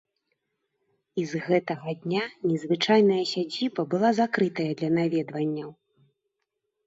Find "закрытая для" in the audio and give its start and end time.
4.23-4.89